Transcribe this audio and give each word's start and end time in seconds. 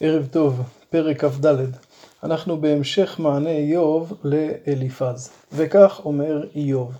ערב 0.00 0.26
טוב, 0.30 0.60
פרק 0.90 1.24
כ"ד. 1.24 1.56
אנחנו 2.22 2.60
בהמשך 2.60 3.16
מענה 3.18 3.50
איוב 3.50 4.12
לאליפז, 4.24 5.30
וכך 5.52 6.00
אומר 6.04 6.46
איוב: 6.54 6.92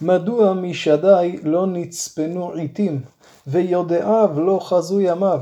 מדוע 0.00 0.52
משדי 0.52 1.36
לא 1.42 1.66
נצפנו 1.66 2.52
עיתים, 2.52 3.00
ויודעיו 3.46 4.30
לא 4.36 4.58
חזו 4.62 5.00
ימיו? 5.00 5.40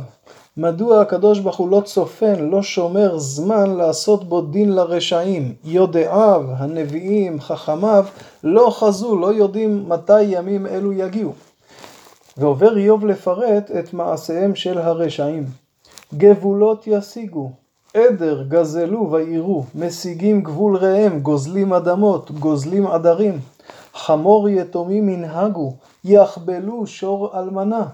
מדוע 0.56 1.00
הקדוש 1.00 1.38
ברוך 1.38 1.56
הוא 1.56 1.68
לא 1.68 1.82
צופן, 1.84 2.50
לא 2.50 2.62
שומר 2.62 3.18
זמן 3.18 3.76
לעשות 3.76 4.28
בו 4.28 4.40
דין 4.40 4.72
לרשעים? 4.72 5.54
יודעיו, 5.64 6.44
הנביאים, 6.56 7.40
חכמיו, 7.40 8.04
לא 8.44 8.70
חזו, 8.78 9.16
לא 9.16 9.32
יודעים 9.32 9.88
מתי 9.88 10.22
ימים 10.22 10.66
אלו 10.66 10.92
יגיעו. 10.92 11.32
ועובר 12.36 12.76
איוב 12.76 13.06
לפרט 13.06 13.70
את 13.78 13.92
מעשיהם 13.94 14.54
של 14.54 14.78
הרשעים. 14.78 15.59
גבולות 16.14 16.86
ישיגו, 16.86 17.50
עדר 17.94 18.42
גזלו 18.48 19.10
ויראו, 19.10 19.64
משיגים 19.74 20.42
גבול 20.42 20.76
ראם, 20.76 21.20
גוזלים 21.20 21.72
אדמות, 21.72 22.30
גוזלים 22.30 22.86
עדרים, 22.86 23.38
חמור 23.94 24.48
יתומים 24.48 25.08
ינהגו, 25.08 25.72
יחבלו 26.04 26.86
שור 26.86 27.38
אלמנה, 27.38 27.86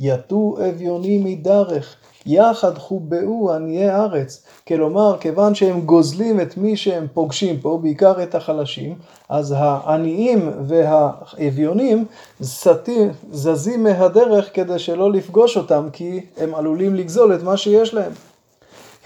יטו 0.00 0.56
אביונים 0.68 1.24
מדרך, 1.24 1.96
יחד 2.26 2.78
חובאו 2.78 3.52
עניי 3.52 3.90
ארץ. 3.90 4.44
כלומר, 4.68 5.16
כיוון 5.20 5.54
שהם 5.54 5.80
גוזלים 5.80 6.40
את 6.40 6.56
מי 6.56 6.76
שהם 6.76 7.06
פוגשים 7.14 7.60
פה, 7.60 7.78
בעיקר 7.82 8.22
את 8.22 8.34
החלשים, 8.34 8.94
אז 9.28 9.54
העניים 9.56 10.50
והאביונים 10.66 12.04
זזים 13.32 13.82
מהדרך 13.82 14.50
כדי 14.54 14.78
שלא 14.78 15.12
לפגוש 15.12 15.56
אותם, 15.56 15.88
כי 15.92 16.20
הם 16.36 16.54
עלולים 16.54 16.94
לגזול 16.94 17.34
את 17.34 17.42
מה 17.42 17.56
שיש 17.56 17.94
להם. 17.94 18.12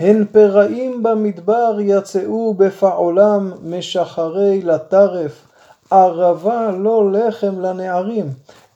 הן 0.00 0.24
פראים 0.32 1.02
במדבר 1.02 1.76
יצאו 1.80 2.54
בפעולם 2.54 3.52
משחרי 3.62 4.62
לטרף, 4.62 5.46
ערבה 5.90 6.70
לא 6.70 7.12
לחם 7.12 7.60
לנערים. 7.60 8.26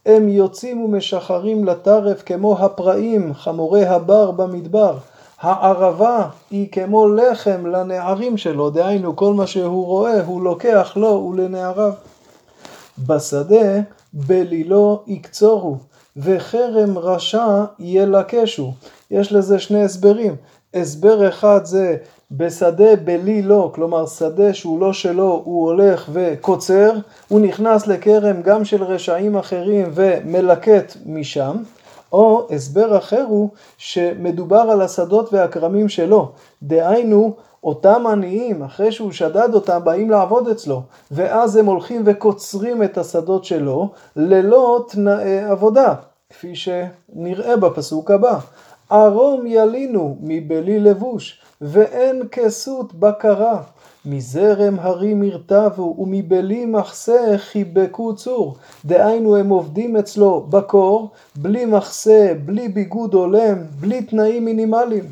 הם 0.06 0.28
יוצאים 0.28 0.82
ומשחרים 0.84 1.64
לטרף 1.64 2.22
כמו 2.27 2.58
הפראים, 2.58 3.34
חמורי 3.34 3.86
הבר 3.86 4.30
במדבר. 4.30 4.96
הערבה 5.40 6.28
היא 6.50 6.68
כמו 6.72 7.08
לחם 7.08 7.66
לנערים 7.66 8.36
שלו, 8.36 8.70
דהיינו 8.70 9.16
כל 9.16 9.34
מה 9.34 9.46
שהוא 9.46 9.86
רואה 9.86 10.24
הוא 10.24 10.42
לוקח 10.42 10.92
לו 10.96 11.08
ולנעריו. 11.08 11.92
בשדה 13.06 13.80
בלילו 14.12 15.02
יקצורו, 15.06 15.77
וחרם 16.16 16.98
רשע 16.98 17.64
ילקשו. 17.78 18.72
יש 19.10 19.33
לזה 19.33 19.58
שני 19.58 19.84
הסברים. 19.84 20.36
הסבר 20.74 21.28
אחד 21.28 21.60
זה 21.64 21.96
בשדה 22.30 22.96
בלי 22.96 23.42
לא, 23.42 23.70
כלומר 23.74 24.06
שדה 24.06 24.54
שהוא 24.54 24.80
לא 24.80 24.92
שלו, 24.92 25.42
הוא 25.44 25.66
הולך 25.66 26.08
וקוצר, 26.12 26.92
הוא 27.28 27.40
נכנס 27.40 27.86
לכרם 27.86 28.42
גם 28.42 28.64
של 28.64 28.82
רשעים 28.84 29.36
אחרים 29.36 29.90
ומלקט 29.94 30.96
משם, 31.06 31.56
או 32.12 32.46
הסבר 32.50 32.98
אחר 32.98 33.24
הוא 33.28 33.48
שמדובר 33.78 34.56
על 34.56 34.82
השדות 34.82 35.32
והכרמים 35.32 35.88
שלו, 35.88 36.30
דהיינו 36.62 37.36
אותם 37.64 38.06
עניים 38.06 38.62
אחרי 38.62 38.92
שהוא 38.92 39.12
שדד 39.12 39.54
אותם 39.54 39.80
באים 39.84 40.10
לעבוד 40.10 40.48
אצלו 40.48 40.82
ואז 41.10 41.56
הם 41.56 41.66
הולכים 41.66 42.02
וקוצרים 42.06 42.82
את 42.82 42.98
השדות 42.98 43.44
שלו 43.44 43.88
ללא 44.16 44.84
תנאי 44.88 45.38
עבודה 45.38 45.94
כפי 46.30 46.52
שנראה 46.54 47.56
בפסוק 47.56 48.10
הבא 48.10 48.38
ערום 48.91 49.47
ילינו 49.47 50.17
מבלי 50.20 50.81
לבוש 50.81 51.41
ואין 51.61 52.22
כסות 52.33 52.95
בקרה. 52.95 53.62
מזרם 54.06 54.77
הרים 54.80 55.22
ירטבו 55.22 55.97
ומבלי 55.98 56.67
מחסה 56.67 57.35
חיבקו 57.36 58.14
צור. 58.14 58.57
דהיינו 58.85 59.36
הם 59.36 59.48
עובדים 59.48 59.96
אצלו 59.96 60.40
בקור 60.40 61.11
בלי 61.36 61.64
מחסה, 61.64 62.33
בלי 62.45 62.68
ביגוד 62.68 63.14
הולם, 63.14 63.58
בלי 63.80 64.02
תנאים 64.02 64.45
מינימליים. 64.45 65.05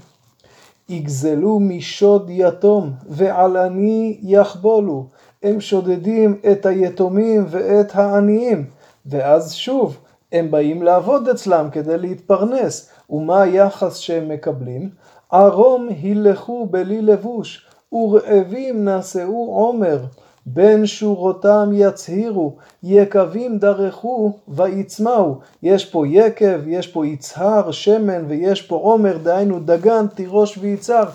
יגזלו 0.88 1.60
משוד 1.60 2.30
יתום 2.30 2.90
ועל 3.08 3.56
עני 3.56 4.18
יחבולו. 4.22 5.06
הם 5.42 5.60
שודדים 5.60 6.36
את 6.52 6.66
היתומים 6.66 7.44
ואת 7.48 7.94
העניים. 7.94 8.64
ואז 9.06 9.54
שוב 9.54 9.98
הם 10.32 10.50
באים 10.50 10.82
לעבוד 10.82 11.28
אצלם 11.28 11.68
כדי 11.72 11.98
להתפרנס 11.98 12.90
ומה 13.10 13.42
היחס 13.42 13.96
שהם 13.96 14.28
מקבלים? 14.28 14.90
ערום 15.30 15.88
הילכו 15.88 16.66
בלי 16.70 17.02
לבוש 17.02 17.66
ורעבים 17.92 18.88
נשאו 18.88 19.54
עומר 19.56 19.98
בין 20.46 20.86
שורותם 20.86 21.70
יצהירו, 21.72 22.56
יקבים 22.82 23.58
דרכו 23.58 24.32
ויצמאו. 24.48 25.38
יש 25.62 25.84
פה 25.84 26.08
יקב, 26.08 26.60
יש 26.66 26.86
פה 26.86 27.06
יצהר, 27.06 27.70
שמן 27.70 28.24
ויש 28.28 28.62
פה 28.62 28.76
עומר, 28.76 29.18
דהיינו 29.22 29.60
דגן, 29.60 30.06
תירוש 30.06 30.58
ויצהר. 30.58 31.08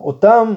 אותם 0.00 0.54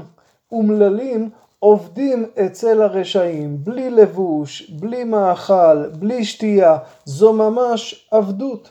אומללים 0.52 1.30
עובדים 1.60 2.26
אצל 2.46 2.82
הרשעים, 2.82 3.58
בלי 3.64 3.90
לבוש, 3.90 4.72
בלי 4.72 5.04
מאכל, 5.04 5.90
בלי 5.90 6.26
שתייה, 6.26 6.78
זו 7.06 7.34
ממש 7.34 8.08
עבדות. 8.12 8.70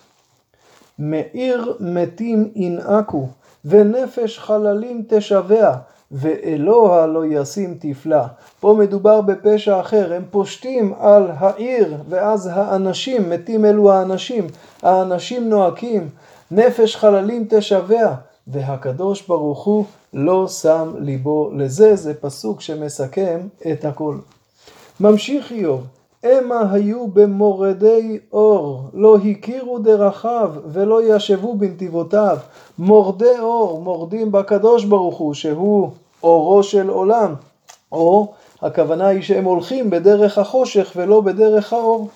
מעיר 0.99 1.77
מתים 1.81 2.51
ינעקו, 2.55 3.27
ונפש 3.65 4.39
חללים 4.39 5.05
תשבע, 5.09 5.75
ואלוה 6.13 7.07
לא 7.07 7.25
ישים 7.27 7.77
תפלה. 7.81 8.27
פה 8.61 8.77
מדובר 8.79 9.21
בפשע 9.21 9.81
אחר, 9.81 10.13
הם 10.13 10.25
פושטים 10.31 10.95
על 11.01 11.31
העיר, 11.39 11.97
ואז 12.09 12.51
האנשים, 12.53 13.31
מתים 13.31 13.65
אלו 13.65 13.93
האנשים, 13.93 14.47
האנשים 14.83 15.49
נועקים, 15.49 16.09
נפש 16.51 16.97
חללים 16.97 17.47
תשבע, 17.51 18.15
והקדוש 18.47 19.27
ברוך 19.27 19.65
הוא 19.65 19.85
לא 20.13 20.49
שם 20.49 20.95
ליבו 20.99 21.51
לזה, 21.57 21.97
זה 21.97 22.15
פסוק 22.15 22.61
שמסכם 22.61 23.41
את 23.73 23.85
הכל. 23.85 24.17
ממשיך 25.01 25.53
איוב, 25.53 25.85
המה 26.23 26.73
היו 26.73 27.07
במורדי 27.09 28.19
אור, 28.33 28.83
לא 28.95 29.17
הכירו 29.17 29.79
דרכיו 29.79 30.51
ולא 30.67 31.17
ישבו 31.17 31.55
בנתיבותיו. 31.55 32.37
מורדי 32.79 33.39
אור, 33.39 33.81
מורדים 33.81 34.33
בקדוש 34.33 34.85
ברוך 34.85 35.17
הוא, 35.17 35.35
שהוא 35.35 35.91
אורו 36.23 36.63
של 36.63 36.89
עולם. 36.89 37.35
או 37.93 38.33
הכוונה 38.63 39.07
היא 39.07 39.23
שהם 39.23 39.45
הולכים 39.45 39.91
בדרך 39.91 40.39
החושך 40.39 40.93
ולא 40.97 41.21
בדרך 41.21 41.73
האור. 41.73 42.09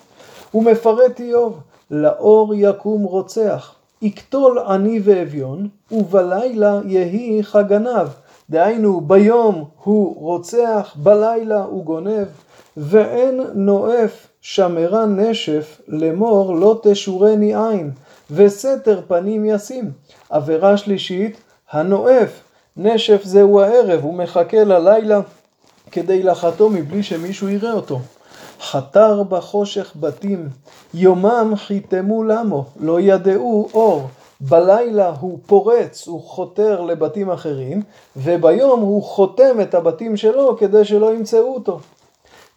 הוא 0.51 0.63
מפרט 0.63 1.19
איוב, 1.19 1.59
לאור 1.91 2.53
יקום 2.55 3.03
רוצח, 3.03 3.75
יקטול 4.03 4.59
עני 4.59 4.99
ואביון, 5.03 5.67
ובלילה 5.91 6.79
יהי 6.85 7.43
חגניו. 7.43 8.07
דהיינו, 8.49 9.01
ביום 9.01 9.65
הוא 9.83 10.15
רוצח, 10.19 10.95
בלילה 10.95 11.63
הוא 11.63 11.85
גונב. 11.85 12.27
ואין 12.77 13.41
נואף 13.53 14.27
שמרה 14.41 15.05
נשף 15.05 15.81
לאמור 15.87 16.55
לא 16.55 16.79
תשורני 16.83 17.55
עין, 17.55 17.91
וסתר 18.31 19.01
פנים 19.07 19.45
ישים. 19.45 19.91
עבירה 20.29 20.77
שלישית, 20.77 21.37
הנואף. 21.71 22.39
נשף 22.77 23.23
זהו 23.23 23.61
הערב, 23.61 23.99
הוא 24.03 24.13
מחכה 24.13 24.63
ללילה 24.63 25.21
כדי 25.91 26.23
לחתום 26.23 26.73
מבלי 26.73 27.03
שמישהו 27.03 27.49
יראה 27.49 27.71
אותו. 27.71 27.99
חתר 28.63 29.23
בחושך 29.23 29.93
בתים, 29.99 30.49
יומם 30.93 31.53
חיתמו 31.55 32.23
למו, 32.23 32.65
לא 32.79 32.99
ידעו 32.99 33.69
אור. 33.73 34.07
בלילה 34.41 35.13
הוא 35.19 35.39
פורץ, 35.45 36.07
הוא 36.07 36.21
חותר 36.21 36.81
לבתים 36.81 37.31
אחרים, 37.31 37.81
וביום 38.17 38.79
הוא 38.79 39.03
חותם 39.03 39.61
את 39.61 39.75
הבתים 39.75 40.17
שלו 40.17 40.57
כדי 40.57 40.85
שלא 40.85 41.15
ימצאו 41.15 41.55
אותו. 41.55 41.79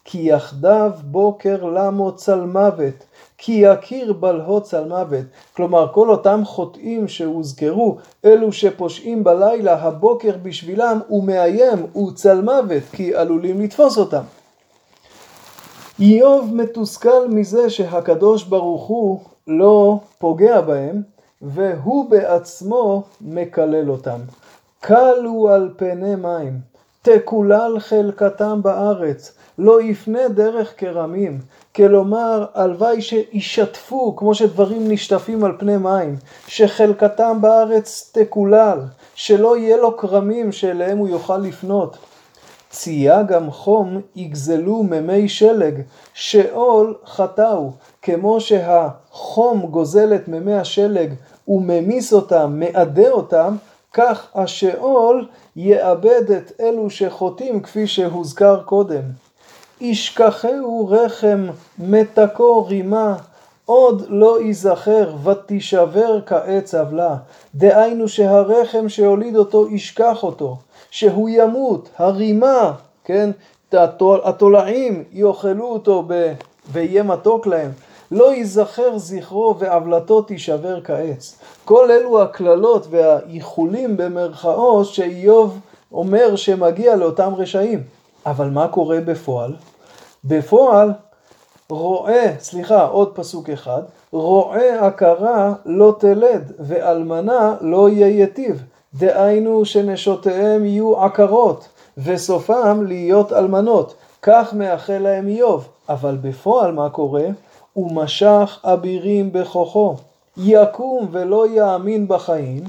כי 0.04 0.18
יחדיו 0.18 0.90
בוקר 1.04 1.64
למו 1.64 2.12
צלמוות, 2.12 3.04
כי 3.38 3.52
יכיר 3.52 4.12
בלהות 4.12 4.62
צלמוות. 4.62 5.24
כלומר, 5.56 5.92
כל 5.92 6.10
אותם 6.10 6.42
חוטאים 6.44 7.08
שהוזכרו, 7.08 7.96
אלו 8.24 8.52
שפושעים 8.52 9.24
בלילה, 9.24 9.74
הבוקר 9.82 10.32
בשבילם 10.42 11.00
הוא 11.08 11.24
מאיים, 11.24 11.86
הוא 11.92 12.12
צלמוות, 12.12 12.82
כי 12.92 13.14
עלולים 13.14 13.60
לתפוס 13.60 13.98
אותם. 13.98 14.22
איוב 16.00 16.50
מתוסכל 16.54 17.28
מזה 17.28 17.70
שהקדוש 17.70 18.44
ברוך 18.44 18.86
הוא 18.86 19.20
לא 19.46 19.98
פוגע 20.18 20.60
בהם, 20.60 21.02
והוא 21.42 22.10
בעצמו 22.10 23.02
מקלל 23.20 23.90
אותם. 23.90 24.18
קלו 24.80 25.48
על 25.48 25.70
פני 25.76 26.16
מים. 26.16 26.60
תקולל 27.02 27.76
חלקתם 27.78 28.62
בארץ, 28.62 29.34
לא 29.58 29.82
יפנה 29.82 30.28
דרך 30.28 30.74
כרמים, 30.76 31.38
כלומר, 31.76 32.46
הלוואי 32.54 33.02
שישתפו, 33.02 34.16
כמו 34.16 34.34
שדברים 34.34 34.88
נשטפים 34.88 35.44
על 35.44 35.52
פני 35.58 35.76
מים, 35.76 36.16
שחלקתם 36.46 37.40
בארץ 37.40 38.10
תקולל, 38.14 38.78
שלא 39.14 39.56
יהיה 39.56 39.76
לו 39.76 39.96
כרמים 39.96 40.52
שאליהם 40.52 40.98
הוא 40.98 41.08
יוכל 41.08 41.38
לפנות. 41.38 41.96
צייה 42.76 43.22
גם 43.22 43.50
חום 43.50 44.00
יגזלו 44.16 44.82
ממי 44.82 45.28
שלג, 45.28 45.80
שאול 46.14 46.94
חטאו, 47.06 47.70
כמו 48.02 48.40
שהחום 48.40 49.66
גוזל 49.66 50.14
את 50.14 50.28
מימי 50.28 50.54
השלג 50.54 51.14
וממיס 51.48 52.12
אותם, 52.12 52.52
מאדה 52.56 53.10
אותם, 53.10 53.56
כך 53.92 54.26
השאול 54.34 55.28
יאבד 55.56 56.30
את 56.30 56.52
אלו 56.60 56.90
שחוטאים 56.90 57.60
כפי 57.60 57.86
שהוזכר 57.86 58.62
קודם. 58.62 59.02
ישכחהו 59.80 60.88
רחם 60.90 61.46
מתקו 61.78 62.66
רימה, 62.66 63.16
עוד 63.64 64.06
לא 64.08 64.40
ייזכר 64.40 65.14
ותישבר 65.24 66.20
כעץ 66.26 66.74
עוולה. 66.74 67.16
דהיינו 67.54 68.08
שהרחם 68.08 68.88
שהוליד 68.88 69.36
אותו 69.36 69.68
ישכח 69.68 70.22
אותו, 70.22 70.58
שהוא 70.90 71.28
ימות, 71.28 71.88
הרימה, 71.96 72.72
כן, 73.04 73.30
התולעים 74.02 75.04
יאכלו 75.12 75.66
אותו 75.66 76.04
ב... 76.06 76.32
ויהיה 76.72 77.02
מתוק 77.02 77.46
להם. 77.46 77.70
לא 78.10 78.34
ייזכר 78.34 78.98
זכרו 78.98 79.54
ועוולתו 79.58 80.22
תישבר 80.22 80.80
כעץ. 80.80 81.38
כל 81.64 81.90
אלו 81.90 82.22
הקללות 82.22 82.86
והאיחולים 82.90 83.96
במרכאות 83.96 84.86
שאיוב 84.86 85.58
אומר 85.92 86.36
שמגיע 86.36 86.96
לאותם 86.96 87.32
רשעים. 87.36 87.82
אבל 88.26 88.50
מה 88.50 88.68
קורה 88.68 89.00
בפועל? 89.00 89.52
בפועל 90.24 90.92
רועה, 91.68 92.38
סליחה, 92.38 92.84
עוד 92.84 93.14
פסוק 93.14 93.50
אחד, 93.50 93.82
רועה 94.12 94.86
עקרה 94.86 95.52
לא 95.64 95.96
תלד 95.98 96.52
ואלמנה 96.58 97.56
לא 97.60 97.88
יהיה 97.88 98.22
יתיב. 98.22 98.62
דהיינו 98.94 99.64
שנשותיהם 99.64 100.64
יהיו 100.64 101.02
עקרות 101.02 101.68
וסופם 101.98 102.84
להיות 102.86 103.32
אלמנות. 103.32 103.94
כך 104.22 104.54
מאחל 104.54 104.98
להם 104.98 105.28
איוב. 105.28 105.68
אבל 105.88 106.16
בפועל 106.20 106.72
מה 106.72 106.90
קורה? 106.90 107.26
הוא 107.72 107.92
משך 107.92 108.60
אבירים 108.64 109.32
בכוחו. 109.32 109.94
יקום 110.36 111.08
ולא 111.10 111.46
יאמין 111.48 112.08
בחיים, 112.08 112.62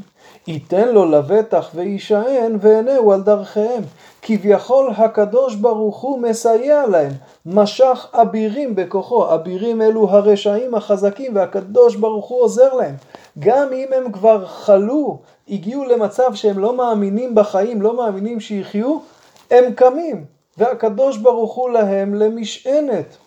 ייתן 0.48 0.88
לו 0.90 1.06
לבטח 1.06 1.70
ויישען 1.76 2.58
ועינהו 2.62 3.12
על 3.12 3.22
דרכיהם. 3.22 3.84
כביכול 4.22 4.92
הקדוש 4.98 5.56
ברוך 5.56 6.02
הוא 6.02 6.20
מסייע 6.20 6.86
להם, 6.88 7.12
משך 7.46 8.08
אבירים 8.14 8.76
בכוחו, 8.76 9.34
אבירים 9.34 9.82
אלו 9.82 10.10
הרשעים 10.10 10.76
החזקים 10.76 11.36
והקדוש 11.36 11.96
ברוך 11.96 12.26
הוא 12.26 12.42
עוזר 12.42 12.74
להם. 12.74 12.96
גם 13.40 13.68
אם 13.74 13.88
הם 13.96 14.12
כבר 14.12 14.46
חלו, 14.46 15.18
הגיעו 15.50 15.86
למצב 15.86 16.34
שהם 16.34 16.60
לא 16.60 16.78
מאמינים 16.78 17.36
בחיים, 17.36 17.82
לא 17.82 17.98
מאמינים 17.98 18.40
שיחיו, 18.40 18.98
הם 19.52 19.74
קמים, 19.76 20.26
והקדוש 20.58 21.18
ברוך 21.18 21.54
הוא 21.54 21.70
להם 21.70 22.14
למשענת. 22.14 23.18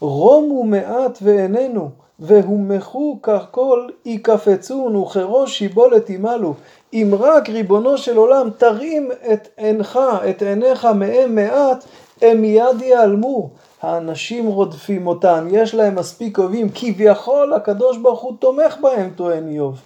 רומו 0.00 0.64
מעט 0.64 1.18
ואיננו, 1.22 1.90
והומחו 2.18 3.18
ככל 3.22 3.88
יקפצון 4.04 4.96
וכראש 4.96 5.58
שיבולת 5.58 6.10
ימלו. 6.10 6.54
אם 6.92 7.10
רק 7.18 7.48
ריבונו 7.48 7.98
של 7.98 8.16
עולם 8.16 8.50
תרים 8.58 9.10
את 9.32 9.48
עינך, 9.56 9.98
את 10.30 10.42
עיניך 10.42 10.84
מהם 10.84 11.34
מעט, 11.34 11.84
הם 12.22 12.40
מיד 12.40 12.82
ייעלמו. 12.82 13.50
האנשים 13.82 14.46
רודפים 14.46 15.06
אותם, 15.06 15.48
יש 15.50 15.74
להם 15.74 15.94
מספיק 15.94 16.38
אוהבים, 16.38 16.68
כביכול 16.74 17.52
הקדוש 17.52 17.98
ברוך 17.98 18.20
הוא 18.20 18.36
תומך 18.38 18.76
בהם, 18.80 19.10
טוען 19.16 19.48
איוב. 19.48 19.80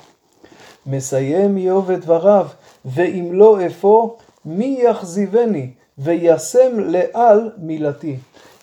מסיים 0.87 1.57
איוב 1.57 1.91
את 1.91 2.01
דבריו, 2.01 2.47
ואם 2.85 3.29
לא 3.33 3.67
אפוא, 3.67 4.09
מי 4.45 4.81
יחזיבני, 4.83 5.71
וישם 5.99 6.79
לעל 6.79 7.51
מילתי. 7.59 8.17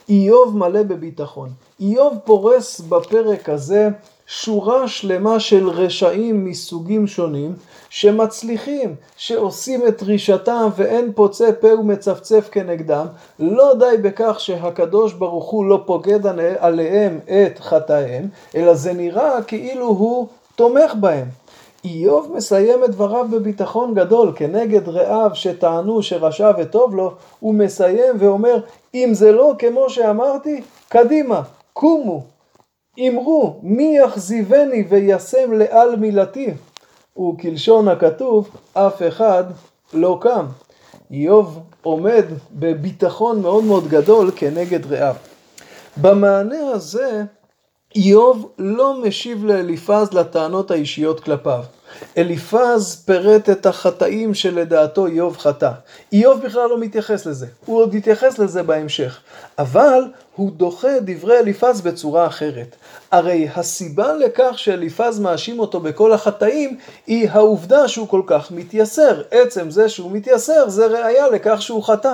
איוב 0.09 0.57
מלא 0.57 0.83
בביטחון. 0.83 1.49
איוב 1.79 2.17
פורס 2.23 2.79
בפרק 2.79 3.49
הזה 3.49 3.89
שורה 4.27 4.87
שלמה 4.87 5.39
של 5.39 5.69
רשעים 5.69 6.45
מסוגים 6.45 7.07
שונים 7.07 7.53
שמצליחים, 7.89 8.95
שעושים 9.17 9.87
את 9.87 10.03
דרישתם 10.03 10.69
ואין 10.75 11.11
פוצה 11.15 11.49
פה 11.59 11.67
ומצפצף 11.67 12.49
כנגדם. 12.51 13.05
לא 13.39 13.73
די 13.79 13.97
בכך 14.01 14.39
שהקדוש 14.39 15.13
ברוך 15.13 15.49
הוא 15.49 15.65
לא 15.65 15.83
פוקד 15.85 16.27
עליהם 16.59 17.19
את 17.25 17.59
חטאיהם, 17.59 18.27
אלא 18.55 18.73
זה 18.73 18.93
נראה 18.93 19.41
כאילו 19.41 19.87
הוא 19.87 20.27
תומך 20.55 20.93
בהם. 20.99 21.27
איוב 21.85 22.31
מסיים 22.35 22.83
את 22.83 22.89
דבריו 22.89 23.27
בביטחון 23.31 23.93
גדול 23.93 24.33
כנגד 24.35 24.89
רעיו 24.89 25.31
שטענו 25.33 26.03
שרשע 26.03 26.51
וטוב 26.57 26.95
לו, 26.95 27.13
הוא 27.39 27.53
מסיים 27.53 28.15
ואומר, 28.19 28.61
אם 28.93 29.09
זה 29.13 29.31
לא 29.31 29.53
כמו 29.59 29.89
שאמרתי, 29.89 30.61
קדימה, 30.89 31.41
קומו, 31.73 32.23
אמרו, 32.99 33.59
מי 33.63 33.97
יחזיבני 33.97 34.85
וישם 34.89 35.53
לעל 35.53 35.95
מילתי? 35.95 36.53
וכלשון 37.19 37.87
הכתוב, 37.87 38.49
אף 38.73 39.01
אחד 39.07 39.43
לא 39.93 40.17
קם. 40.21 40.45
איוב 41.11 41.59
עומד 41.81 42.25
בביטחון 42.51 43.41
מאוד 43.41 43.63
מאוד 43.63 43.87
גדול 43.87 44.31
כנגד 44.35 44.91
רעיו. 44.91 45.15
במענה 45.97 46.69
הזה, 46.73 47.23
איוב 47.95 48.51
לא 48.59 49.01
משיב 49.01 49.45
לאליפז 49.45 50.13
לטענות 50.13 50.71
האישיות 50.71 51.19
כלפיו. 51.19 51.63
אליפז 52.17 53.03
פירט 53.05 53.49
את 53.49 53.65
החטאים 53.65 54.33
שלדעתו 54.33 55.07
איוב 55.07 55.37
חטא. 55.37 55.71
איוב 56.13 56.41
בכלל 56.41 56.69
לא 56.69 56.77
מתייחס 56.77 57.25
לזה, 57.25 57.47
הוא 57.65 57.77
עוד 57.77 57.95
יתייחס 57.95 58.39
לזה 58.39 58.63
בהמשך. 58.63 59.19
אבל 59.57 60.03
הוא 60.35 60.51
דוחה 60.51 60.99
דברי 61.01 61.39
אליפז 61.39 61.81
בצורה 61.81 62.27
אחרת. 62.27 62.75
הרי 63.11 63.47
הסיבה 63.55 64.13
לכך 64.13 64.53
שאליפז 64.55 65.19
מאשים 65.19 65.59
אותו 65.59 65.79
בכל 65.79 66.13
החטאים 66.13 66.77
היא 67.07 67.29
העובדה 67.29 67.87
שהוא 67.87 68.07
כל 68.07 68.21
כך 68.25 68.51
מתייסר. 68.51 69.21
עצם 69.31 69.71
זה 69.71 69.89
שהוא 69.89 70.11
מתייסר 70.11 70.69
זה 70.69 70.87
ראיה 70.87 71.29
לכך 71.29 71.61
שהוא 71.61 71.83
חטא. 71.83 72.13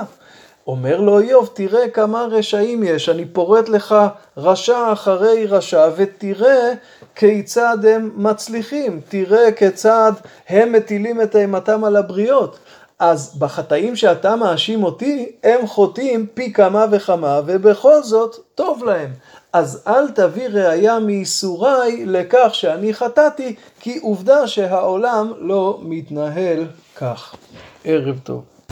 אומר 0.68 1.00
לו 1.00 1.20
איוב, 1.20 1.50
תראה 1.52 1.88
כמה 1.88 2.26
רשעים 2.30 2.82
יש, 2.82 3.08
אני 3.08 3.24
פורט 3.24 3.68
לך 3.68 3.94
רשע 4.36 4.92
אחרי 4.92 5.46
רשע, 5.46 5.88
ותראה 5.96 6.72
כיצד 7.14 7.78
הם 7.88 8.10
מצליחים, 8.16 9.00
תראה 9.08 9.52
כיצד 9.52 10.12
הם 10.48 10.72
מטילים 10.72 11.20
את 11.20 11.36
אימתם 11.36 11.84
על 11.84 11.96
הבריות. 11.96 12.58
אז 12.98 13.38
בחטאים 13.38 13.96
שאתה 13.96 14.36
מאשים 14.36 14.84
אותי, 14.84 15.32
הם 15.44 15.66
חוטאים 15.66 16.26
פי 16.34 16.52
כמה 16.52 16.86
וכמה, 16.90 17.40
ובכל 17.46 18.02
זאת, 18.02 18.36
טוב 18.54 18.84
להם. 18.84 19.10
אז 19.52 19.82
אל 19.86 20.10
תביא 20.10 20.48
ראייה 20.48 20.98
מייסוריי 20.98 22.06
לכך 22.06 22.48
שאני 22.52 22.94
חטאתי, 22.94 23.54
כי 23.80 23.98
עובדה 24.02 24.46
שהעולם 24.46 25.32
לא 25.38 25.78
מתנהל 25.82 26.66
כך. 26.96 27.34
ערב 27.84 28.18
טוב. 28.24 28.57